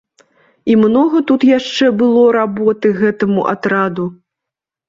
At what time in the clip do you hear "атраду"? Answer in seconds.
3.53-4.09